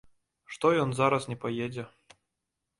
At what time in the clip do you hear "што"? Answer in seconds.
0.53-0.71